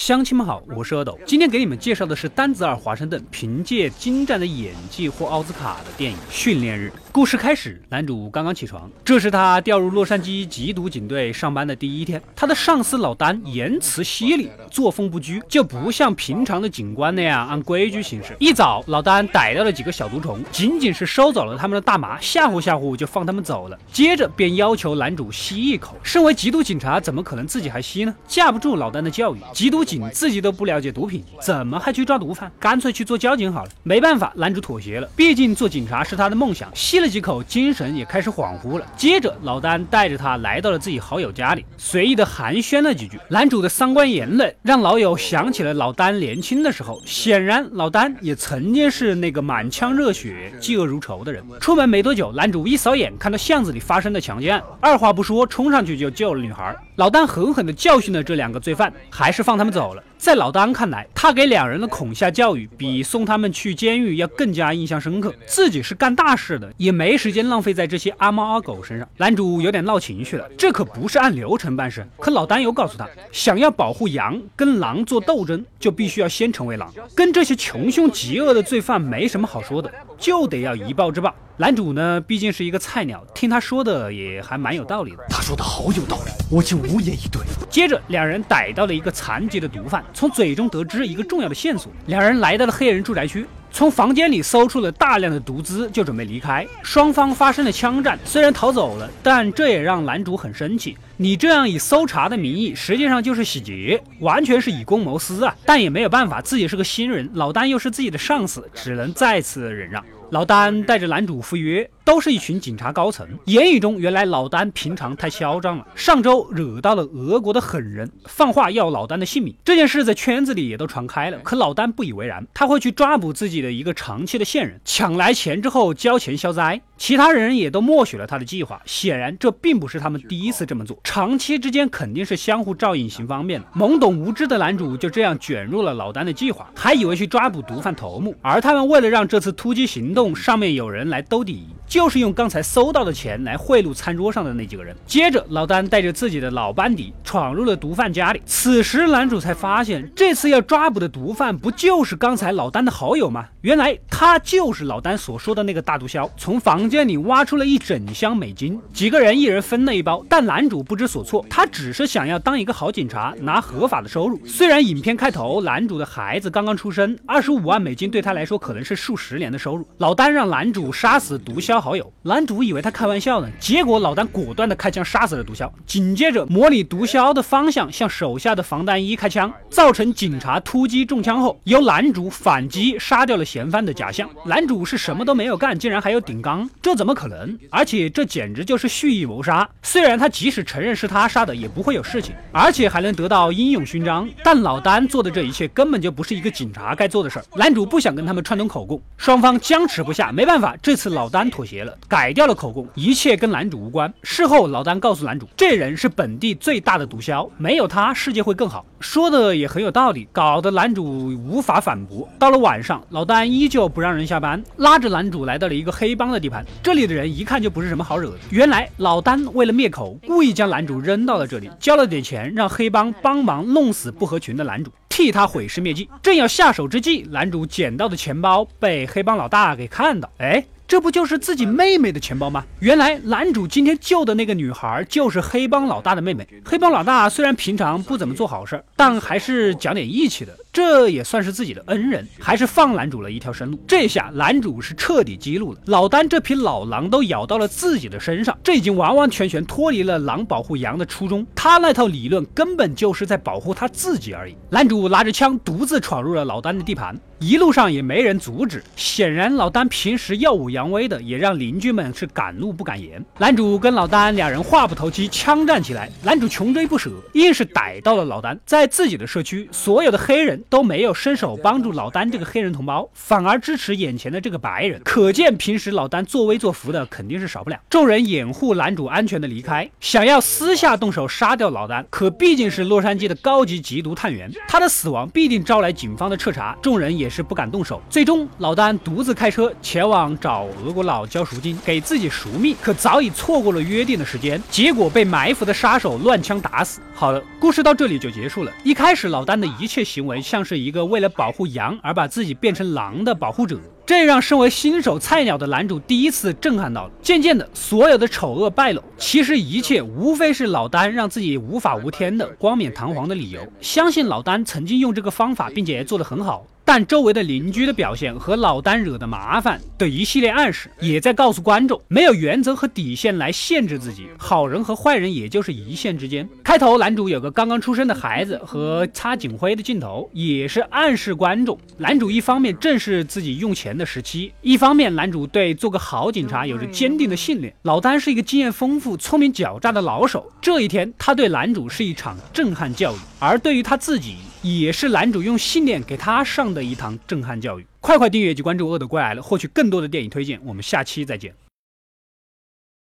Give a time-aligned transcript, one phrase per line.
[0.00, 6.90] 乡亲们好，我是阿斗，今天给你们介绍的是丹泽尔·华盛顿凭借精湛的演技获奥斯卡的电影《训练日》。
[7.12, 12.22] 故事开始，男主刚刚起床，这是他调入洛杉矶缉毒警队上班的第一天。
[12.34, 18.34] 他的上司老丹言辞犀利，作风不拘，就不像平常的警官那样按规矩行事。
[18.38, 23.78] 一早，老丹逮到了几个小毒虫，仅仅是收走了他们的大麻，吓唬吓唬就放他们走了。
[23.92, 25.94] 接着便要求男主吸一口。
[26.02, 28.14] 身为缉毒警察，怎么可能自己还吸呢？
[28.26, 32.48] 架不住老丹的教育，缉毒警自己都不了解毒品，怎么还去抓毒贩？
[32.60, 33.70] 干脆去做交警好了。
[33.82, 36.70] 没办法，男主妥协了，毕竟做警察是他的梦想。
[36.72, 38.86] 吸了几口，精神也开始恍惚了。
[38.96, 43.18] 接着，老丹带着他来到了自己好友家里，随意的寒暄了几句。
[43.28, 47.02] 男主的三观言论让老友想起了老丹年轻的时候。
[47.04, 51.42] 显然，老丹也曾经是那个满腔热血、嫉恶如仇的人。
[51.58, 56.76] 出门没多久，男主一扫眼看到巷子里发生的强奸案，二话不说冲上去就救了女孩。
[56.96, 60.04] 老丹狠狠地教训了这两个罪犯，还是放他们走走了。
[60.18, 65.34] 在老丹看来，他给两人的恐吓教育比送他们去监狱要更加印象深刻。
[65.46, 69.08] 自己是干大事的，也没时间浪费在这些阿猫阿狗身上。
[69.16, 72.06] 男主有点闹情绪了，这可不是按流程办事。
[72.18, 76.92] 可老丹又告诉他，想要保护羊，跟狼做斗争，就必须要先成为狼。
[77.16, 81.34] 跟这些穷凶极恶的罪犯没什么好说的，就得要以暴制暴。
[81.60, 85.18] 男主呢，毕竟是一个菜鸟，听他说的也还蛮有道理的。
[85.28, 87.42] 他说的好有道理，我竟无言以对。
[87.68, 91.92] 接着，两人逮到了一个残疾的毒贩，从嘴中得知一个重要的线索。
[92.06, 96.66] 两人来到了黑人住宅区，从房间里搜出了大量的毒资，就准备离开。
[96.82, 100.96] 双方发生了枪战，虽然逃走了，但这也让男主很生气。
[101.22, 105.54] 你这样以搜查的名义，实际上就是洗劫，完全是以公谋私啊！
[105.66, 110.02] 但也没有办法，自己是个新人，老丹又是自己的上司，只能再次忍让。
[110.30, 111.90] 老丹带着男主赴约。
[112.10, 119.54] 都是一群警察高层，言语中原来老丹平常太嚣张了，上周惹到了俄国的狠人，放话要老丹的性命。
[119.64, 126.80] 这件事在圈子里也都传开了，可老丹不以为然，他会去抓捕自己的一个长期的线人，抢来钱之后交钱消灾。
[127.00, 133.66] 其他人也都默许了他的计划，显然这并不是他们第一次这么做，长期之间肯定是相互照应行方便的。
[133.74, 141.68] 懵懂无知的男主就这样卷入了老丹的计划，还以为去抓捕毒贩头目，而他们为了让这次突击行动上面有人来兜底。
[141.90, 144.94] 就是用刚才搜到的钱来贿赂餐桌上的那几个人。
[145.04, 148.40] 接着，老丹带着自己的老班底闯入了毒贩家里。
[148.46, 153.44] 此时，男主才发现，这次要抓捕的毒贩不就是刚才老丹的好友吗？
[153.62, 156.30] 原来他就是老丹所说的那个大毒枭。
[156.36, 160.24] 从房间里挖出了一整箱美金，几个人一人分了一包。
[160.28, 164.40] 但男主不知所措，他只是想要当一个好警察，拿合法的收入。
[164.46, 169.84] 虽然影片开头男主的孩子刚刚出生，二十五万美金对他来说可能是数十年的收入。
[169.98, 171.79] 老丹让男主杀死毒枭。
[171.80, 184.28] 好友男主以为他开玩笑呢，结果老丹果断的开枪杀死了毒枭，紧接着模拟毒枭的方向向手下的防弹衣开枪，造成警察突击中枪后，由男主反击杀掉了嫌犯的假象。
[184.44, 187.58] 男主是什么都没有干，竟然还有顶缸，这怎么可能？
[187.70, 189.68] 而且这简直就是蓄意谋杀。
[189.82, 194.28] 虽然他即使承认是他杀的，也不会有事情，而且还能得到英勇勋章。
[194.44, 197.44] 但老丹做的这一切根本就不是一个警察该做的事儿。
[197.54, 201.69] 男主不想跟他们串通口供，双方僵持不下，没办法，这次老丹妥协。
[201.70, 204.12] 结了，改掉了口供，一切跟男主无关。
[204.24, 208.84] 事后，老丹告诉男主，这人是本地最大的毒枭，没有他，世界会更好。
[208.98, 212.28] 说的也很有道理，搞得男主无法反驳。
[212.40, 216.66] 到了晚上，老丹依旧不让人下班，拉着男主来到了一个黑帮的地盘。
[216.82, 218.38] 这里的人一看就不是什么好惹的。
[218.50, 226.08] 原来，老丹为了灭口，故意将男主扔到了这里，交了点钱，让黑帮帮忙弄死不合群的男主，替他毁尸灭迹。
[226.20, 230.64] 正要下手之际，男主捡到的钱包被黑帮老大给看到，哎。
[230.90, 232.64] 这不就是自己妹妹的钱包吗？
[232.80, 236.44] 原来男主今天救的那个女孩就是黑帮老大的妹妹。
[236.64, 243.78] 黑帮老大虽然平常不怎么做好事，但还是讲点义气的，这也算是自己的恩人，还是放男主了一条生路。
[243.88, 251.46] 这下男主是彻底激怒了，老丹这匹老狼都咬到了自己的身上，这已经完完全全脱离了狼保护羊的初衷。
[251.54, 254.56] 他那套理论根本就是在保护他自己而已。
[254.70, 257.18] 男主拿着枪独自闯入了老丹的地盘。
[257.40, 263.24] 一路上也没人阻止，显然老丹平时耀武扬威的，也让邻居们是敢怒不敢言。
[263.38, 266.10] 男主跟老丹两人话不投机，枪战起来。
[266.22, 268.60] 男主穷追不舍，硬是逮到了老丹。
[268.66, 277.78] 在自己的社区，所有的黑人都没有伸手帮助老丹这个黑人同胞，反而支持眼前的这个白人，可见平时老丹作威作福的肯定是少不了。
[277.88, 288.02] 众人掩护男主安全的离开，想要私下动手杀掉老丹，可毕竟是洛杉矶的高级缉毒探员，他的死亡必定招来警方的彻查，众人也是不敢动手。
[288.10, 297.00] 最终，老丹独自开车前往找俄国佬交赎金，给自己赎命，可早已错过了约定的时间，结果被埋伏的杀手乱枪打死。
[297.14, 298.72] 好了，故事到这里就结束了。
[298.82, 307.10] 一开始，老丹的一切行为像是一个为了保护羊而把自己变成狼的保护者，这让身为新手菜鸟的男主第一次震撼到了。
[307.22, 313.60] 渐渐的，所有的丑恶败露，其实一切无非是老丹让自己无法无天的光冕堂皇的理由。
[313.80, 316.66] 相信老丹曾经用这个方法，并且做得很好。
[316.92, 326.48] 但周围的邻居的表现和老丹惹的麻烦的一系列暗示，也在告诉观众，没有原则和底线来限制自己，好人和坏人也就是一线之间。
[326.64, 337.72] 开头男主有个刚刚出生的孩子和擦警徽的镜头，也是暗示观众，男主一方面正是自己用钱的时期，一方面男主对做个好警察有着坚定的信念。
[337.82, 344.34] 老丹是一个经验丰富、聪明狡诈的老手，这一天他对男主是一场震撼教育，而对于他自己。
[344.62, 347.86] 也是男主用信念给他上的一堂震撼教育。
[348.00, 350.60] 快快订阅及关注《饿的怪来了》，获取更多的电影推荐。
[350.64, 351.54] 我们下期再见。